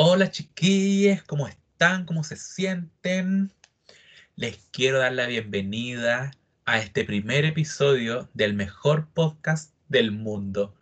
[0.00, 2.06] Hola chiquillos, ¿cómo están?
[2.06, 3.52] ¿Cómo se sienten?
[4.36, 6.30] Les quiero dar la bienvenida
[6.66, 10.76] a este primer episodio del mejor podcast del mundo,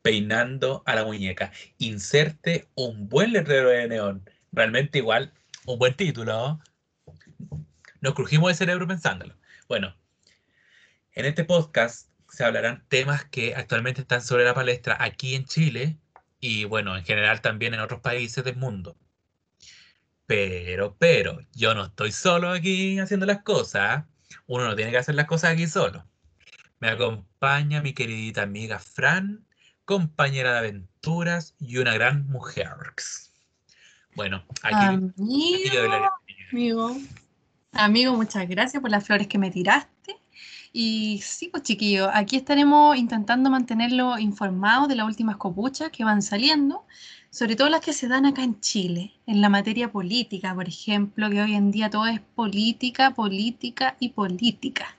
[0.00, 1.52] Peinando a la Muñeca.
[1.76, 4.30] Inserte un buen letrero de neón.
[4.50, 5.34] Realmente igual,
[5.66, 6.58] un buen título.
[8.00, 9.36] Nos crujimos el cerebro pensándolo.
[9.68, 9.94] Bueno,
[11.12, 15.98] en este podcast se hablarán temas que actualmente están sobre la palestra aquí en Chile
[16.46, 18.98] y bueno, en general también en otros países del mundo.
[20.26, 24.04] Pero, pero, yo no estoy solo aquí haciendo las cosas.
[24.46, 26.04] Uno no tiene que hacer las cosas aquí solo.
[26.80, 29.46] Me acompaña mi queridita amiga Fran,
[29.86, 32.68] compañera de aventuras y una gran mujer.
[34.14, 36.10] Bueno, aquí, amigo,
[36.52, 36.96] amigo,
[37.72, 40.16] amigo, muchas gracias por las flores que me tiraste.
[40.76, 46.20] Y sí, pues chiquillos, aquí estaremos intentando mantenerlo informado de las últimas copuchas que van
[46.20, 46.84] saliendo,
[47.30, 51.30] sobre todo las que se dan acá en Chile, en la materia política, por ejemplo,
[51.30, 54.96] que hoy en día todo es política, política y política.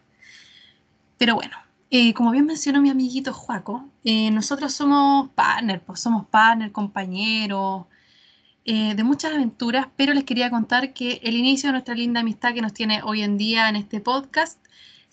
[1.17, 1.57] Pero bueno,
[1.89, 7.85] eh, como bien mencionó mi amiguito Juaco, eh, nosotros somos partner, pues somos partner, compañeros,
[8.63, 12.53] eh, de muchas aventuras, pero les quería contar que el inicio de nuestra linda amistad
[12.53, 14.57] que nos tiene hoy en día en este podcast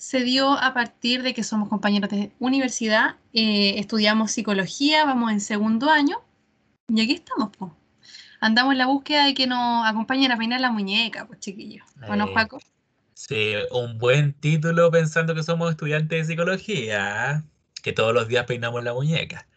[0.02, 5.40] se dio a partir de que somos compañeros de universidad, eh, estudiamos psicología, vamos en
[5.40, 6.16] segundo año,
[6.88, 7.72] y aquí estamos, pues.
[8.40, 11.86] Andamos en la búsqueda de que nos acompañen a peinar la muñeca, pues chiquillos.
[12.06, 12.60] Bueno, Eh, Paco?
[13.14, 17.44] sí, un buen título pensando que somos estudiantes de psicología,
[17.82, 19.48] que todos los días peinamos la muñeca.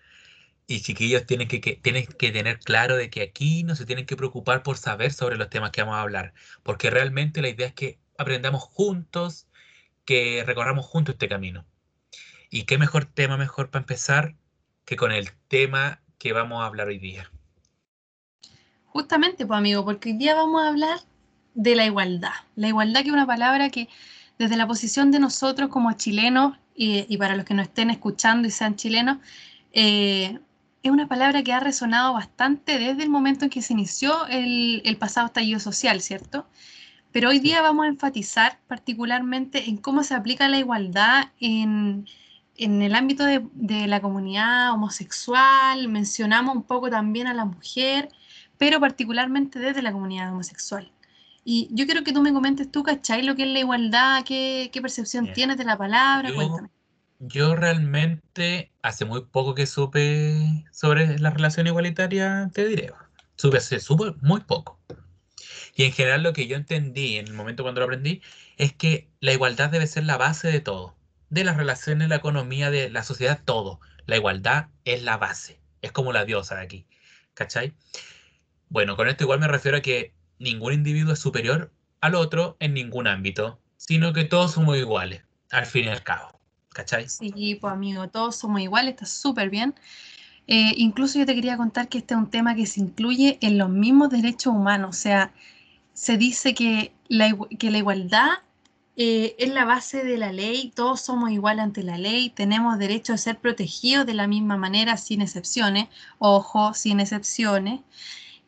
[0.67, 4.05] Y chiquillos tienen que, que- tienen que tener claro de que aquí no se tienen
[4.05, 7.67] que preocupar por saber sobre los temas que vamos a hablar, porque realmente la idea
[7.67, 9.47] es que aprendamos juntos,
[10.05, 11.65] que recorramos juntos este camino.
[12.49, 14.35] Y qué mejor tema mejor para empezar
[14.85, 17.29] que con el tema que vamos a hablar hoy día.
[18.85, 20.99] Justamente, pues amigo, porque hoy día vamos a hablar
[21.53, 22.33] de la igualdad.
[22.55, 23.89] La igualdad que es una palabra que
[24.37, 28.51] desde la posición de nosotros como chilenos, y, para los que nos estén escuchando y
[28.51, 29.17] sean chilenos,
[29.71, 30.39] eh,
[30.83, 34.81] es una palabra que ha resonado bastante desde el momento en que se inició el,
[34.85, 36.45] el pasado estallido social, ¿cierto?
[37.15, 42.05] Pero hoy día vamos a enfatizar particularmente en cómo se aplica la igualdad en,
[42.57, 48.09] en el ámbito de, de la comunidad homosexual, mencionamos un poco también a la mujer,
[48.57, 50.91] pero particularmente desde la comunidad homosexual.
[51.45, 53.23] Y yo quiero que tú me comentes tú, ¿cachai?
[53.23, 55.35] Lo que es la igualdad, qué, qué percepción Bien.
[55.35, 56.69] tienes de la palabra, Yo, cuéntame.
[57.19, 62.91] yo realmente hace muy poco que supe sobre la relación igualitaria, te diré.
[63.37, 64.81] Supe hace súper- muy poco.
[65.75, 68.21] Y en general lo que yo entendí en el momento cuando lo aprendí
[68.57, 70.95] es que la igualdad debe ser la base de todo,
[71.29, 73.81] de las relaciones, la economía, de la sociedad, todo.
[74.05, 76.85] La igualdad es la base, es como la diosa de aquí,
[77.33, 77.73] ¿cachai?
[78.69, 82.73] Bueno, con esto igual me refiero a que ningún individuo es superior al otro en
[82.73, 87.09] ningún ámbito, sino que todos somos iguales, al fin y al cabo, ¿cachai?
[87.09, 89.75] Sí, pues amigo, todos somos iguales, está súper bien.
[90.47, 93.57] Eh, incluso yo te quería contar que este es un tema que se incluye en
[93.57, 95.33] los mismos derechos humanos, o sea,
[95.95, 98.29] se dice que la, que la igualdad
[98.97, 103.13] eh, es la base de la ley, todos somos iguales ante la ley, tenemos derecho
[103.13, 105.87] a ser protegidos de la misma manera, sin excepciones,
[106.19, 107.79] ojo, sin excepciones,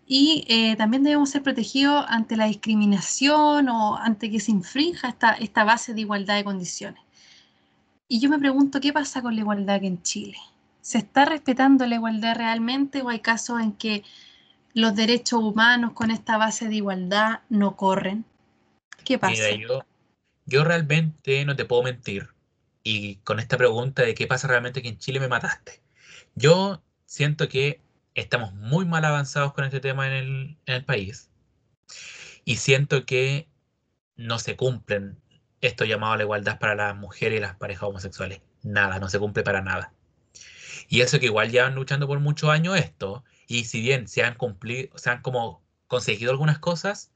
[0.06, 5.32] y eh, también debemos ser protegidos ante la discriminación o ante que se infrinja esta,
[5.34, 7.02] esta base de igualdad de condiciones.
[8.10, 10.38] Y yo me pregunto, ¿qué pasa con la igualdad en Chile?
[10.82, 14.04] ¿Se está respetando la igualdad realmente o hay casos en que
[14.78, 18.26] los derechos humanos con esta base de igualdad no corren?
[19.04, 19.50] ¿Qué Mira, pasa?
[19.56, 19.84] yo,
[20.46, 22.30] yo realmente no te puedo mentir.
[22.84, 25.82] Y con esta pregunta de qué pasa realmente aquí en Chile me mataste.
[26.36, 27.82] Yo siento que
[28.14, 31.32] estamos muy mal avanzados con este tema en el, en el país.
[32.46, 33.48] Y siento que
[34.16, 35.20] no se cumplen
[35.60, 38.42] esto llamado la igualdad para las mujeres y las parejas homosexuales.
[38.62, 39.92] Nada, no se cumple para nada.
[40.88, 43.24] Y eso que igual llevan luchando por muchos años esto.
[43.48, 47.12] Y si bien se han cumplido, se han como conseguido algunas cosas,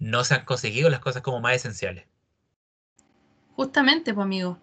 [0.00, 2.06] no se han conseguido las cosas como más esenciales.
[3.56, 4.58] Justamente, pues amigo,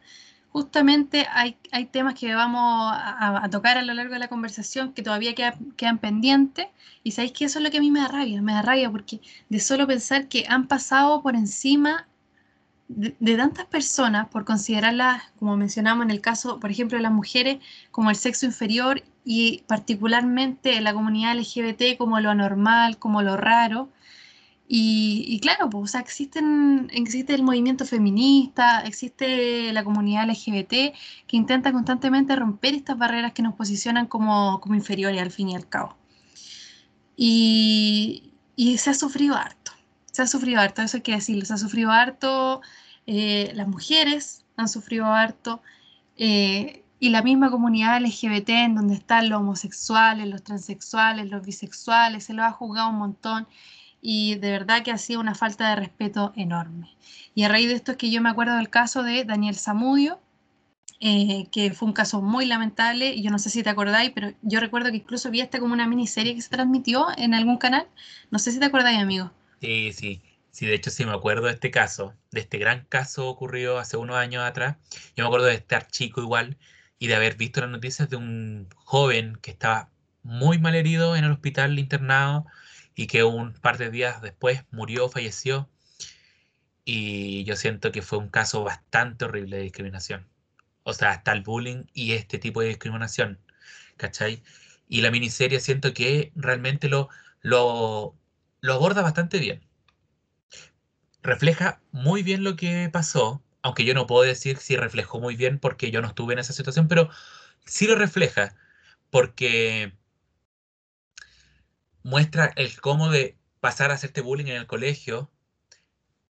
[0.50, 2.62] justamente hay, hay temas que vamos
[2.94, 6.68] a, a tocar a lo largo de la conversación que todavía queda- quedan pendientes
[7.04, 8.90] y sabéis que eso es lo que a mí me da rabia, me da rabia
[8.92, 12.07] porque de solo pensar que han pasado por encima
[12.88, 17.58] de, tantas personas por considerarlas, como mencionamos en el caso, por ejemplo, de las mujeres
[17.92, 23.90] como el sexo inferior y particularmente la comunidad LGBT como lo anormal, como lo raro.
[24.70, 26.40] Y, claro, pues, existe
[27.34, 30.94] el movimiento feminista, existe la comunidad LGBT
[31.26, 35.56] que intenta constantemente romper estas barreras que nos posicionan como, como inferiores al fin y
[35.56, 35.96] al cabo.
[37.16, 39.57] Y, y se ha sufrido harto,
[40.18, 42.62] se ha sufrido harto, eso hay que decirlo, se ha sufrido harto,
[43.06, 45.62] eh, las mujeres han sufrido harto,
[46.18, 52.24] eh, y la misma comunidad LGBT en donde están los homosexuales, los transexuales, los bisexuales,
[52.24, 53.48] se lo ha juzgado un montón
[54.02, 56.90] y de verdad que ha sido una falta de respeto enorme.
[57.36, 60.20] Y a raíz de esto es que yo me acuerdo del caso de Daniel Zamudio,
[61.00, 64.34] eh, que fue un caso muy lamentable, y yo no sé si te acordáis, pero
[64.42, 67.88] yo recuerdo que incluso vi esta como una miniserie que se transmitió en algún canal,
[68.32, 69.32] no sé si te acordáis, amigo.
[69.62, 70.22] Sí, sí,
[70.52, 73.98] sí, de hecho sí me acuerdo de este caso, de este gran caso ocurrido hace
[73.98, 74.78] unos años atrás,
[75.16, 76.58] yo me acuerdo de estar chico igual
[77.00, 79.90] y de haber visto las noticias de un joven que estaba
[80.24, 82.46] muy mal herido en el hospital internado
[82.96, 85.70] y que un par de días después murió, falleció.
[86.86, 90.28] Y yo siento que fue un caso bastante horrible de discriminación.
[90.84, 93.40] O sea, hasta el bullying y este tipo de discriminación.
[93.98, 94.42] ¿Cachai?
[94.90, 97.10] Y la miniserie siento que realmente lo,
[97.42, 98.16] lo,
[98.62, 99.62] lo aborda bastante bien.
[101.24, 105.60] Refleja muy bien lo que pasó, aunque yo no puedo decir si reflejó muy bien
[105.60, 107.10] porque yo no estuve en esa situación, pero
[107.66, 108.56] sí lo refleja
[109.10, 109.94] porque
[112.04, 115.32] muestra el cómo de pasar a hacerte bullying en el colegio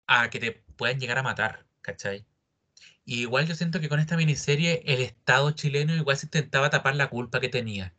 [0.08, 2.26] a que te puedan llegar a matar, ¿cachai?
[3.06, 6.96] Y igual yo siento que con esta miniserie el Estado chileno igual se intentaba tapar
[6.96, 7.96] la culpa que tenía.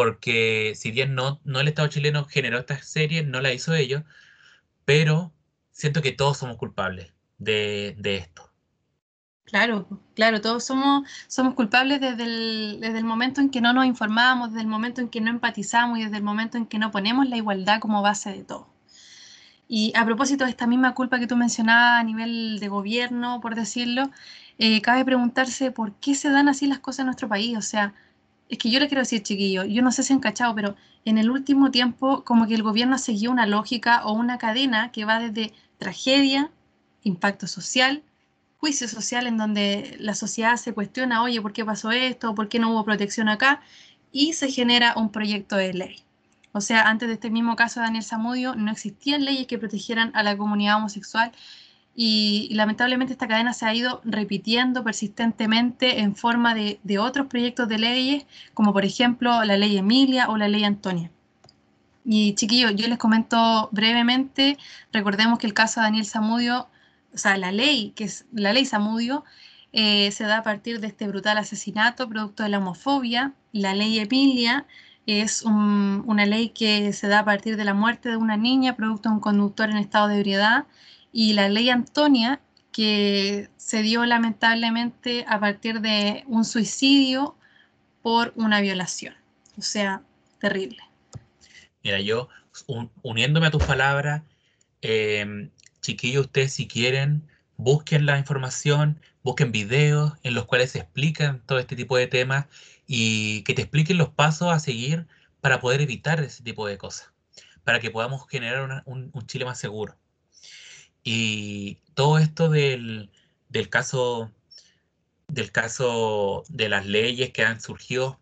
[0.00, 4.02] Porque si bien no, el Estado chileno generó esta serie, no la hizo ellos,
[4.86, 5.30] pero
[5.72, 8.50] siento que todos somos culpables de, esto.
[9.44, 11.04] Claro, claro, todos somos,
[11.54, 15.10] culpables desde el, desde el momento en que no nos informamos, desde el momento en
[15.10, 18.30] que no empatizamos y desde el momento en que no ponemos la igualdad como base
[18.30, 18.70] de todo.
[19.68, 23.54] Y a propósito de esta misma culpa que tú mencionabas a nivel de gobierno, por
[23.54, 24.10] decirlo,
[24.56, 27.58] eh, cabe preguntarse por qué se dan así las cosas en nuestro país.
[27.58, 27.92] O sea,
[28.50, 31.18] es que yo le quiero decir, chiquillo, yo no sé si han cachado, pero en
[31.18, 35.20] el último tiempo como que el gobierno seguido una lógica o una cadena que va
[35.20, 36.50] desde tragedia,
[37.04, 38.02] impacto social,
[38.58, 42.34] juicio social en donde la sociedad se cuestiona, oye, ¿por qué pasó esto?
[42.34, 43.62] ¿Por qué no hubo protección acá?
[44.12, 46.02] Y se genera un proyecto de ley.
[46.52, 50.10] O sea, antes de este mismo caso de Daniel Zamudio, no existían leyes que protegieran
[50.14, 51.30] a la comunidad homosexual
[52.02, 57.78] y, lamentablemente esta cadena se ha ido repitiendo persistentemente en forma de, otros proyectos de
[57.78, 61.10] leyes, como por ejemplo la ley Emilia o la ley Antonia.
[62.06, 64.56] Y chiquillos, yo les comento brevemente,
[64.94, 66.68] recordemos que el caso de Daniel Zamudio
[67.12, 69.24] o sea, la ley, que es la ley Samudio,
[69.74, 73.34] eh, se da a partir de este brutal asesinato producto de la homofobia.
[73.52, 74.66] La ley Emilia
[75.04, 79.10] es una ley que se da a partir de la muerte de una niña producto
[79.10, 80.66] de un conductor en estado de ebriedad.
[81.12, 82.40] Y la ley Antonia,
[82.72, 87.36] que se dio lamentablemente a partir de un suicidio
[88.02, 89.14] por una violación.
[89.58, 90.02] O sea,
[90.38, 90.78] terrible.
[91.82, 92.28] Mira, yo
[93.02, 94.22] uniéndome a tus palabras,
[94.82, 97.22] eh, chiquillos, ustedes si quieren,
[97.56, 102.46] busquen la información, busquen videos en los cuales se explican todo este tipo de temas
[102.86, 105.06] y que te expliquen los pasos a seguir
[105.40, 107.12] para poder evitar ese tipo de cosas,
[107.64, 109.96] para que podamos generar un, Chile más seguro.
[111.02, 113.10] Y todo esto del,
[113.70, 114.30] caso
[115.28, 118.20] del caso de las leyes que han surgido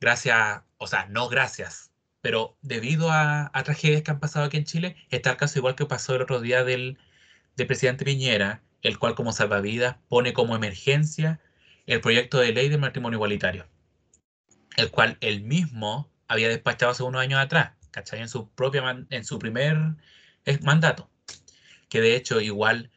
[0.00, 1.90] gracias, o sea, no gracias,
[2.20, 5.86] pero debido a, tragedias que han pasado aquí en Chile, está el caso igual que
[5.86, 6.98] pasó el otro día del,
[7.56, 11.40] presidente Piñera, el cual como salvavidas pone como emergencia
[11.86, 13.66] el proyecto de ley de matrimonio igualitario,
[14.76, 18.20] el cual él mismo había despachado hace unos años atrás, ¿cachai?
[18.20, 19.76] En su, propia en su primer
[20.44, 21.10] eh, mandato.
[21.88, 22.90] Que de hecho, igual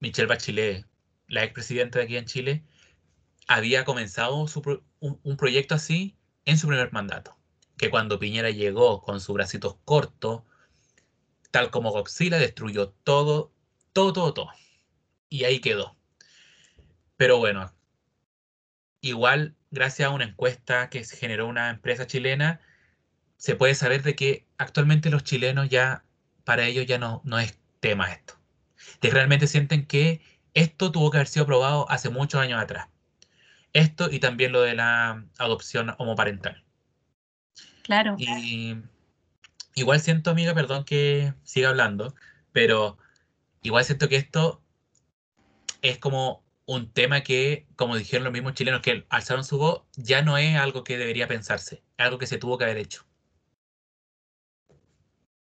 [0.00, 0.86] Michelle Bachelet,
[1.26, 2.64] la expresidenta de aquí en Chile,
[3.46, 4.46] había comenzado
[5.00, 7.38] un proyecto así en su primer mandato
[7.78, 10.42] que cuando Piñera llegó con sus bracitos cortos,
[11.50, 13.52] tal como Godzilla, destruyó todo,
[13.92, 14.50] todo, todo, todo.
[15.30, 15.96] Y ahí quedó.
[17.16, 17.72] Pero bueno,
[19.00, 22.60] igual, gracias a una encuesta que generó una empresa chilena,
[23.36, 26.04] se puede saber de que actualmente los chilenos ya,
[26.44, 28.34] para ellos ya no, no es tema esto.
[29.00, 30.20] De realmente sienten que
[30.54, 32.88] esto tuvo que haber sido aprobado hace muchos años atrás.
[33.72, 36.64] Esto y también lo de la adopción homoparental.
[37.82, 38.16] Claro.
[38.18, 38.76] Y
[39.74, 42.14] igual siento, amiga, perdón que siga hablando,
[42.52, 42.98] pero
[43.62, 44.62] igual siento que esto
[45.82, 50.22] es como un tema que, como dijeron los mismos chilenos que alzaron su voz, ya
[50.22, 53.07] no es algo que debería pensarse, es algo que se tuvo que haber hecho.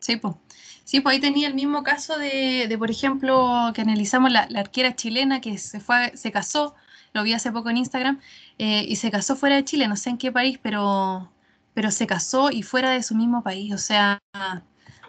[0.04, 0.36] Sí, pues.
[0.84, 5.40] Sí, pues ahí tenía el mismo caso de, por ejemplo, que analizamos la, arquera chilena
[5.40, 6.76] que se fue, se casó,
[7.14, 8.20] lo vi hace poco en Instagram,
[8.58, 11.32] eh, y se casó fuera de Chile, no sé en qué país, pero
[11.74, 13.74] pero se casó y fuera de su mismo país.
[13.74, 14.20] O sea,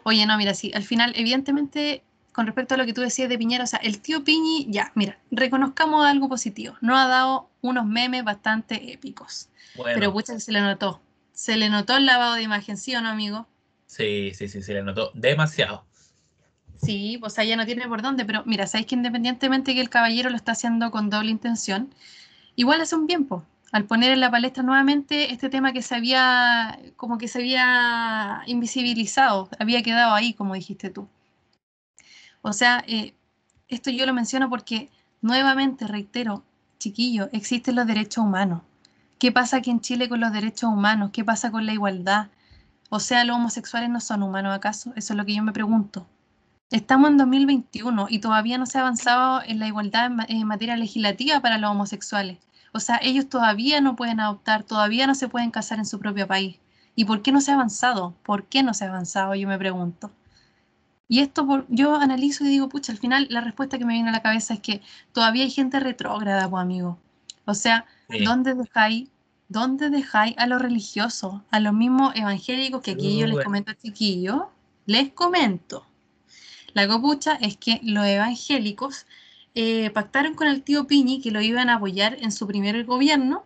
[0.05, 3.37] oye, no, mira, sí, al final, evidentemente, con respecto a lo que tú decías de
[3.37, 6.77] Piñera, o sea, el tío Piñi, ya, mira, reconozcamos algo positivo.
[6.81, 9.49] No ha dado unos memes bastante épicos.
[9.83, 11.03] Pero pucha se le notó.
[11.33, 13.47] Se le notó el lavado de imagen, ¿sí o no, amigo?
[13.95, 15.85] Sí, sí, sí, se le notó demasiado.
[16.83, 20.31] Sí, pues allá no tiene por dónde, pero mira, sabéis que independientemente que el caballero
[20.31, 21.95] lo está haciendo con doble intención,
[22.57, 26.77] igual hace un tiempo, al poner en la palestra nuevamente este tema que se había,
[26.97, 31.09] como que se había invisibilizado, había quedado ahí, como dijiste tú.
[32.43, 33.15] O sea, eh,
[33.69, 34.91] esto yo lo menciono porque
[35.23, 36.43] nuevamente, reitero,
[36.81, 38.63] chiquillo, existen los derechos humanos.
[39.21, 41.11] ¿Qué pasa aquí en Chile con los derechos humanos?
[41.13, 42.27] ¿Qué pasa con la igualdad?
[42.95, 44.93] O sea, ¿los homosexuales no son humanos acaso?
[44.95, 46.07] Eso es lo que yo me pregunto.
[46.71, 51.41] Estamos en 2021 y todavía no se ha avanzado en la igualdad en, materia legislativa
[51.41, 52.39] para los homosexuales.
[52.73, 56.29] O sea, ellos todavía no pueden adoptar, todavía no se pueden casar en su propio
[56.29, 56.61] país.
[56.95, 58.15] ¿Y por qué no se ha avanzado?
[58.23, 59.35] ¿Por qué no se ha avanzado?
[59.35, 60.13] Yo me pregunto.
[61.09, 64.13] Y esto yo analizo y digo, pucha, al final la respuesta que me viene a
[64.13, 67.01] la cabeza es que todavía hay gente retrógrada, pues amigo.
[67.45, 67.87] O sea,
[68.25, 69.09] ¿dónde dejáis,
[69.55, 73.77] dónde dejáis a los religiosos, a los mismos evangélicos que aquí yo les comento a
[73.77, 74.43] chiquillos?
[74.85, 75.87] Les comento.
[76.75, 79.07] La copucha es que los evangélicos
[79.55, 83.45] eh, pactaron con el tío Piñi que lo iban a apoyar en su primer gobierno,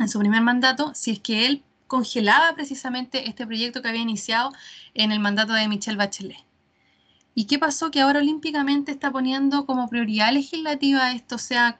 [0.00, 4.52] en su primer mandato, si es que él congelaba precisamente este proyecto que había iniciado
[4.94, 6.44] en el mandato de Michelle Bachelet.
[7.36, 7.92] ¿Y qué pasó?
[7.92, 11.78] Que ahora olímpicamente está poniendo como prioridad legislativa esto, o sea,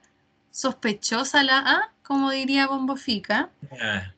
[0.49, 3.51] sospechosa la A, como diría Bombofica.
[3.79, 4.11] Ah.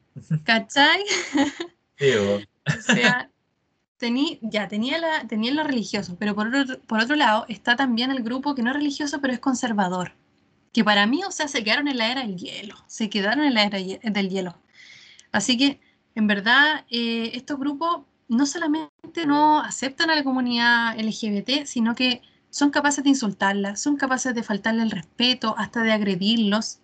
[0.45, 1.03] ¿Cachai?
[1.99, 3.29] o sea,
[4.41, 8.23] ya tenía, la, tenía lo religioso, pero por otro, por otro lado está también el
[8.23, 10.13] grupo que no es religioso, pero es conservador.
[10.71, 13.55] Que para mí, o sea, se quedaron en la era del hielo, se quedaron en
[13.55, 14.57] la era del hielo.
[15.33, 15.81] Así que,
[16.15, 22.21] en verdad, eh, estos grupos no solamente no aceptan a la comunidad LGBT, sino que
[22.51, 26.79] son capaces de insultarla, son capaces de faltarle el respeto, hasta de agredirlos.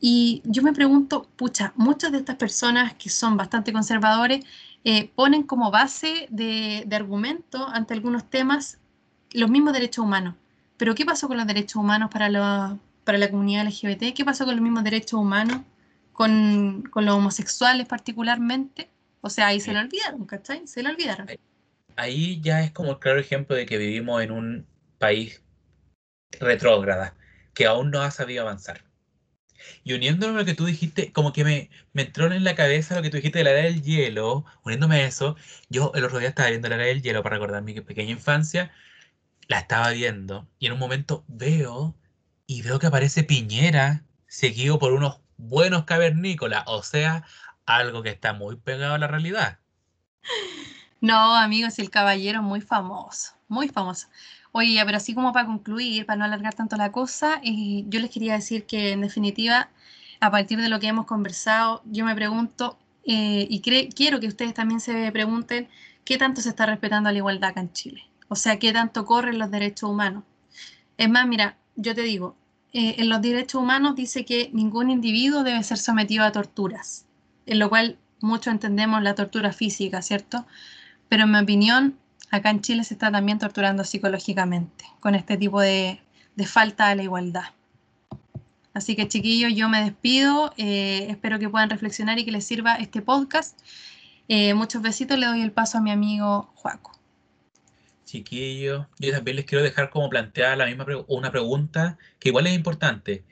[0.00, 4.44] Y yo me pregunto, pucha, muchas de estas personas que son bastante conservadores
[4.84, 8.78] eh, ponen como base de, argumento ante algunos temas
[9.32, 10.34] los mismos derechos humanos.
[10.76, 14.14] Pero ¿qué pasó con los derechos humanos para, para la comunidad LGBT?
[14.14, 15.62] ¿Qué pasó con los mismos derechos humanos
[16.12, 18.90] con, con los homosexuales particularmente?
[19.22, 20.66] O sea, ahí se lo olvidaron, ¿cachai?
[20.66, 21.26] Se lo olvidaron.
[21.96, 24.66] Ahí ya es como el claro ejemplo de que vivimos en un
[24.98, 25.42] país
[26.38, 27.16] retrógrada,
[27.54, 28.85] que aún no ha sabido avanzar.
[29.84, 32.96] Y uniéndome a lo que tú dijiste, como que me, me entró en la cabeza
[32.96, 35.36] lo que tú dijiste de la edad del hielo, uniéndome a eso,
[35.68, 38.72] yo el otro día estaba viendo la edad del hielo para recordar mi pequeña infancia,
[39.48, 41.94] la estaba viendo y en un momento veo
[42.46, 47.24] y veo que aparece Piñera seguido por unos buenos cavernícolas, o sea,
[47.66, 49.58] algo que está muy pegado a la realidad.
[50.98, 54.08] No, amigos, el caballero muy famoso, muy famoso.
[54.58, 58.08] Oye, pero así como para concluir, para no alargar tanto la cosa, eh, yo les
[58.10, 59.68] quería decir que en definitiva,
[60.18, 64.54] a partir de lo que hemos conversado, yo me pregunto eh, y quiero que ustedes
[64.54, 65.68] también se pregunten
[66.06, 68.04] qué tanto se está respetando la igualdad acá en Chile.
[68.28, 70.24] O sea, qué tanto corren los derechos humanos.
[70.96, 72.34] Es más, mira, yo te digo,
[72.72, 77.04] eh, en los derechos humanos dice que ningún individuo debe ser sometido a torturas,
[77.44, 80.46] en lo cual muchos entendemos la tortura física, ¿cierto?
[81.10, 81.98] Pero en mi opinión,
[82.36, 86.00] acá en Chile se está también torturando psicológicamente con este tipo de,
[86.46, 87.44] falta de la igualdad.
[88.74, 92.76] Así que chiquillos, yo me despido, eh, espero que puedan reflexionar y que les sirva
[92.76, 93.58] este podcast.
[94.28, 96.92] Eh, muchos besitos, le doy el paso a mi amigo Juaco.
[98.04, 102.54] Chiquillos, yo también les quiero dejar como planteada la misma una pregunta que igual es
[102.54, 103.24] importante.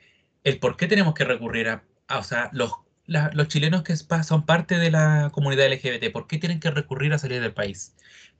[0.43, 2.71] El por qué tenemos que recurrir a, o sea, los,
[3.05, 7.17] los chilenos que son parte de la comunidad LGBT, ¿por qué tienen que recurrir a
[7.17, 7.95] salir del país?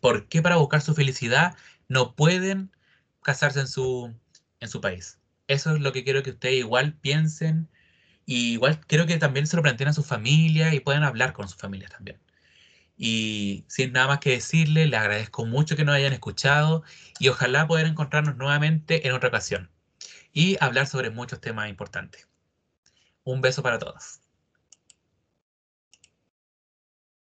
[0.06, 1.56] ¿Por qué para buscar su felicidad
[1.88, 2.72] no pueden
[3.24, 4.14] casarse en su,
[4.60, 5.18] en su país?
[5.48, 7.72] Eso es lo que quiero que ustedes igual piensen
[8.24, 11.50] y igual quiero que también se lo planteen a su familia y puedan hablar con
[11.50, 12.20] sus familias también.
[12.96, 16.84] Y sin nada más que decirle, le agradezco mucho que nos hayan escuchado
[17.18, 19.72] y ojalá poder encontrarnos nuevamente en otra ocasión
[20.32, 22.28] y hablar sobre muchos temas importantes.
[23.24, 24.20] Un beso para todos.